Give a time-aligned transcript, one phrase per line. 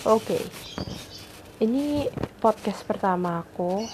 [0.00, 0.40] Oke,
[1.60, 2.08] ini
[2.40, 3.84] podcast pertama aku.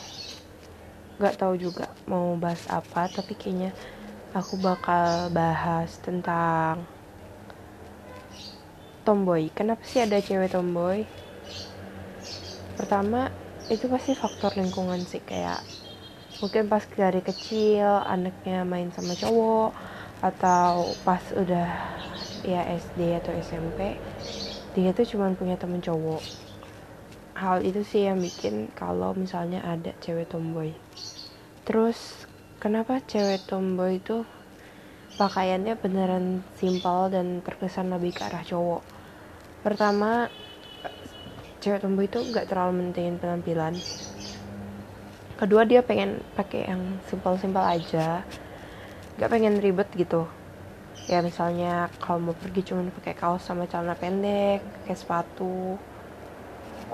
[1.18, 3.74] Gak tahu juga mau bahas apa, tapi kayaknya
[4.30, 6.86] aku bakal bahas tentang
[9.02, 9.50] tomboy.
[9.50, 11.02] Kenapa sih ada cewek tomboy?
[12.78, 13.34] Pertama,
[13.66, 15.58] itu pasti faktor lingkungan sih kayak
[16.38, 19.74] mungkin pas dari kecil anaknya main sama cowok
[20.22, 21.66] atau pas udah
[22.46, 23.98] ya SD atau SMP
[24.76, 26.20] dia tuh cuma punya temen cowok.
[27.32, 30.76] Hal itu sih yang bikin kalau misalnya ada cewek tomboy.
[31.64, 32.28] Terus
[32.60, 34.28] kenapa cewek tomboy itu
[35.16, 38.84] pakaiannya beneran simpel dan terkesan lebih ke arah cowok?
[39.64, 40.28] Pertama
[41.64, 43.80] cewek tomboy itu nggak terlalu mentingin penampilan.
[45.40, 48.28] Kedua dia pengen pakai yang simpel-simpel aja.
[49.16, 50.28] Nggak pengen ribet gitu
[51.04, 55.76] ya misalnya kalau mau pergi cuma pakai kaos sama celana pendek pakai sepatu.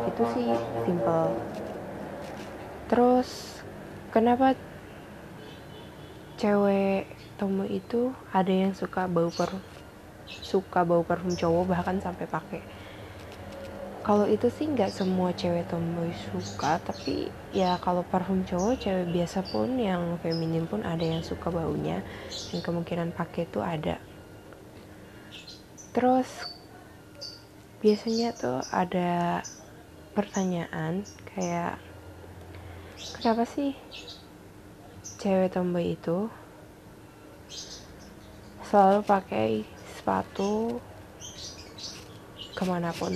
[0.09, 0.49] Itu sih
[0.85, 1.29] simple.
[2.91, 3.29] Terus
[4.15, 4.47] kenapa
[6.41, 7.07] cewek
[7.39, 9.51] tomboy itu ada yang suka bau per
[10.51, 12.61] suka bau parfum cowok bahkan sampai pakai
[14.03, 19.47] kalau itu sih nggak semua cewek tomboy suka tapi ya kalau parfum cowok cewek biasa
[19.47, 22.03] pun yang feminim pun ada yang suka baunya
[22.51, 24.03] dan kemungkinan pakai itu ada.
[25.95, 26.27] Terus
[27.79, 29.47] biasanya tuh ada
[30.19, 31.07] pertanyaan
[31.39, 31.79] kayak
[33.23, 33.79] kenapa sih
[35.23, 36.27] cewek tomboy itu
[38.67, 39.63] selalu pakai
[39.95, 40.83] sepatu
[42.59, 43.15] ke mana pun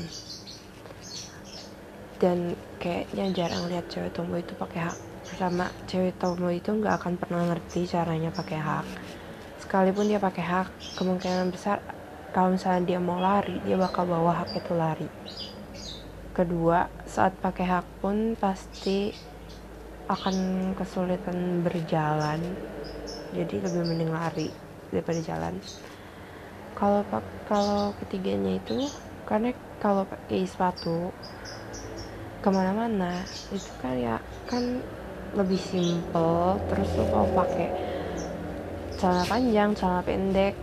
[2.16, 4.98] dan kayaknya jarang lihat cewek tomboy itu pakai hak.
[5.28, 8.86] Pertama cewek tomboy itu nggak akan pernah ngerti caranya pakai hak.
[9.60, 11.84] Sekalipun dia pakai hak kemungkinan besar
[12.32, 15.08] kalau misalnya dia mau lari dia bakal bawa hak itu lari.
[16.36, 19.08] Kedua saat pakai hak pun pasti
[20.06, 20.36] akan
[20.78, 22.40] kesulitan berjalan.
[23.34, 24.48] Jadi lebih mending lari
[24.92, 25.54] daripada jalan.
[26.76, 27.02] Kalau
[27.48, 28.92] kalau ketiganya itu
[29.26, 31.10] karena kalau pakai sepatu
[32.46, 33.26] ke mana-mana.
[33.50, 34.78] Itu kan ya kan
[35.34, 36.62] lebih simple.
[36.70, 37.68] Terus lo kalau pakai
[38.94, 40.54] celana panjang celana pendek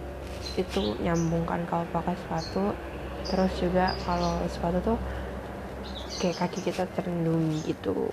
[0.56, 2.72] itu nyambung kan kalau pakai sepatu.
[3.28, 5.00] Terus juga kalau sepatu tuh
[6.24, 8.08] kayak kaki kita terlindungi gitu.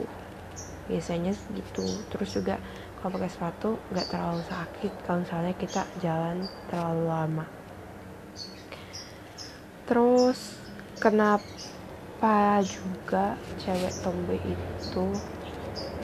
[0.91, 1.87] Biasanya gitu.
[2.11, 2.59] Terus juga
[2.99, 7.47] kalau pakai sepatu nggak terlalu sakit kalau misalnya kita jalan terlalu lama.
[9.87, 10.59] Terus
[10.99, 11.60] kenapa
[12.21, 15.07] apa juga cewek tomboy itu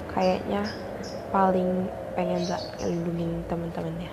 [0.09, 0.65] kayaknya
[1.29, 2.41] paling pengen
[2.81, 4.09] lindungin teman-temannya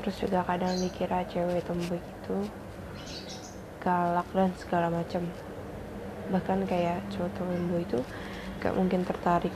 [0.00, 2.48] terus juga kadang dikira cewek tomboy itu
[3.80, 5.24] galak dan segala macam.
[6.30, 8.00] Bahkan kayak cowok tomboy itu
[8.60, 9.52] gak mungkin tertarik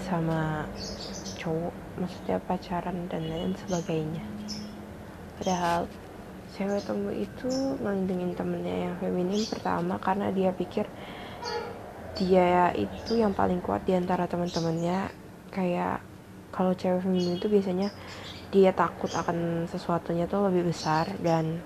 [0.00, 0.64] sama
[1.36, 4.24] cowok maksudnya pacaran dan lain sebagainya.
[5.36, 5.84] Padahal
[6.54, 10.86] cewek tomboy itu ngelindungin temennya yang feminim pertama karena dia pikir
[12.18, 15.08] dia itu yang paling kuat di antara teman-temannya.
[15.50, 16.04] Kayak
[16.52, 17.88] kalau cewek feminim itu biasanya
[18.50, 21.62] dia takut akan sesuatunya tuh lebih besar dan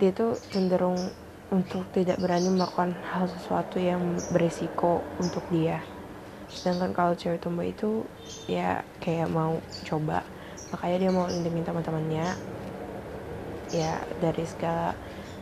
[0.00, 1.12] dia tuh cenderung
[1.48, 5.80] untuk tidak berani melakukan hal sesuatu yang beresiko untuk dia.
[6.52, 8.04] Sedangkan kalau cewek tomboy itu
[8.48, 10.24] ya kayak mau coba.
[10.72, 12.36] Makanya dia mau lindungin teman-temannya
[13.72, 14.96] ya dari segala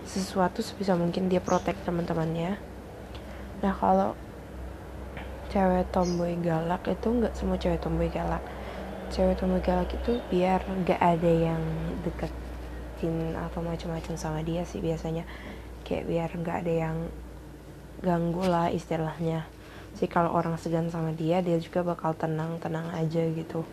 [0.06, 2.58] sesuatu sebisa mungkin dia protek teman-temannya.
[3.62, 4.14] Nah kalau
[5.50, 8.42] cewek tomboy galak itu nggak semua cewek tomboy galak.
[9.10, 11.62] Cewek tomboy galak itu biar nggak ada yang
[12.06, 15.26] deketin atau macam-macam sama dia sih biasanya.
[15.86, 16.96] Kayak biar nggak ada yang
[18.02, 19.46] ganggu lah istilahnya.
[19.96, 23.64] Sih kalau orang segan sama dia dia juga bakal tenang tenang aja gitu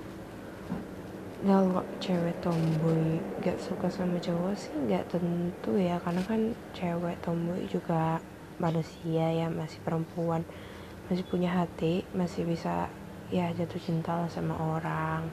[1.44, 7.60] kalau cewek tomboy gak suka sama cowok sih gak tentu ya karena kan cewek tomboy
[7.68, 8.24] juga
[8.64, 10.48] manusia ya masih perempuan
[11.12, 12.88] masih punya hati masih bisa
[13.28, 15.28] ya jatuh cinta lah sama orang.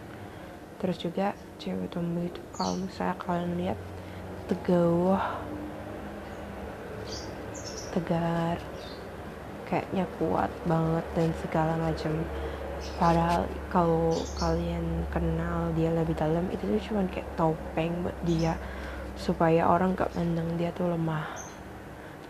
[0.82, 3.78] Terus juga cewek tomboy itu kalau misalnya kalian lihat
[4.50, 5.46] tegawah
[7.94, 8.58] tegar
[9.68, 12.26] kayaknya kuat banget dan segala macam
[13.00, 18.52] padahal kalau kalian kenal dia lebih dalam itu tuh cuma kayak topeng buat dia.
[19.16, 21.24] Supaya orang gak mandang dia tuh lemah.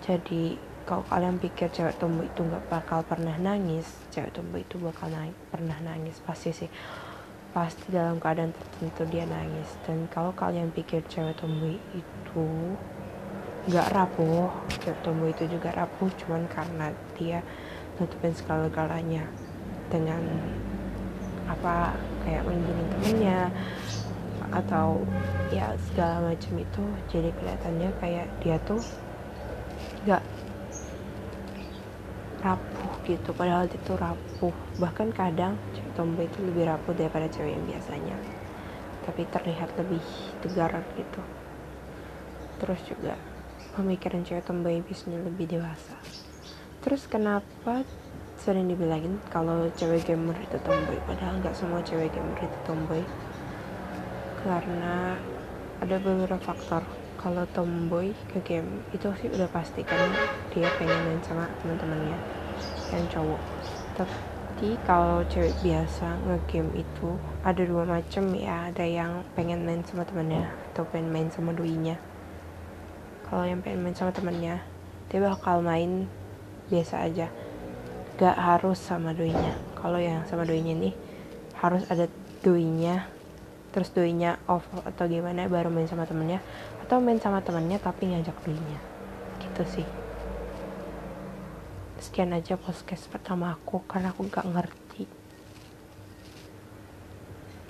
[0.06, 0.54] Jadi
[0.86, 5.34] kalau kalian pikir cewek tomboy itu gak bakal pernah nangis cewek tomboy itu bakal nangis,
[5.50, 6.22] pernah nangis.
[6.22, 6.70] Pasti sih.
[7.50, 9.66] Pasti dalam keadaan tertentu dia nangis.
[9.82, 12.46] Dan kalau kalian pikir cewek tomboy itu
[13.68, 14.48] nggak rapuh
[14.80, 17.44] cewek tomboy itu juga rapuh cuman karena dia
[18.00, 19.28] nutupin segala-galanya
[19.90, 20.22] dengan
[21.50, 23.50] apa kayak melindungi temennya
[24.50, 25.02] atau
[25.50, 28.82] ya segala macam itu jadi kelihatannya kayak dia tuh
[30.06, 30.22] nggak
[32.40, 34.54] rapuh gitu padahal itu rapuh.
[34.80, 38.16] Bahkan kadang cewek tomboy itu lebih rapuh daripada cewek yang biasanya.
[39.04, 40.02] Tapi terlihat lebih
[40.40, 41.22] tegar gitu.
[42.60, 43.14] Terus juga
[43.76, 45.96] pemikiran cewek tomboy biasanya lebih dewasa.
[46.80, 47.84] Terus kenapa
[48.40, 53.04] sering dibilangin kalau cewek gamer itu tomboy padahal nggak semua cewek gamer itu tomboy.
[54.40, 55.20] Karena
[55.84, 56.80] ada beberapa faktor.
[57.20, 60.08] Kalau tomboy ke game itu sih udah pasti kan
[60.56, 62.16] dia pengen main sama teman-temannya
[62.96, 63.40] yang cowok.
[64.00, 68.72] Tapi kalau cewek biasa ngegame itu ada dua macam ya.
[68.72, 72.00] Ada yang pengen main sama temannya atau pengen main sama duinya.
[73.28, 74.64] Kalau yang pengen main sama temannya
[75.12, 76.08] dia bakal main
[76.72, 77.28] biasa aja
[78.20, 79.56] gak harus sama doinya.
[79.72, 80.92] Kalau yang sama doinya nih
[81.56, 82.04] harus ada
[82.44, 83.08] doinya
[83.70, 86.42] terus doinya off atau gimana baru main sama temennya
[86.84, 88.78] atau main sama temennya tapi ngajak doinya
[89.40, 89.88] gitu sih.
[91.96, 95.08] Sekian aja podcast pertama aku karena aku gak ngerti.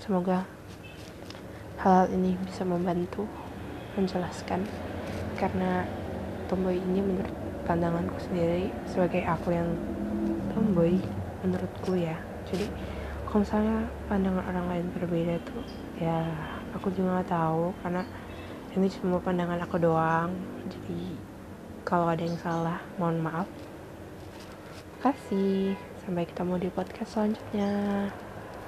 [0.02, 0.50] Semoga
[1.78, 3.30] hal, ini bisa membantu
[3.94, 4.66] menjelaskan
[5.38, 5.86] karena
[6.50, 7.34] tomboy ini menurut
[7.68, 9.70] pandanganku sendiri sebagai aku yang
[10.52, 10.98] tomboy
[11.46, 12.18] menurutku ya.
[12.50, 12.66] Jadi
[13.26, 15.62] kalau misalnya pandangan orang lain berbeda tuh
[16.02, 16.26] ya
[16.74, 17.70] aku juga nggak tahu.
[17.82, 18.02] Karena
[18.74, 20.30] ini semua pandangan aku doang.
[20.66, 21.14] Jadi
[21.86, 23.48] kalau ada yang salah mohon maaf.
[25.00, 25.74] Kasih.
[26.00, 27.70] Sampai ketemu di podcast selanjutnya